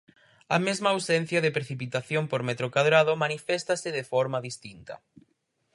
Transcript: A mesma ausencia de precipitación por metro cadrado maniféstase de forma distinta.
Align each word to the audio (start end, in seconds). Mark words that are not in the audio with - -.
A 0.55 0.57
mesma 0.67 0.89
ausencia 0.95 1.39
de 1.41 1.55
precipitación 1.57 2.23
por 2.31 2.41
metro 2.49 2.67
cadrado 2.75 3.19
maniféstase 3.23 3.89
de 3.97 4.03
forma 4.11 4.39
distinta. 4.47 4.95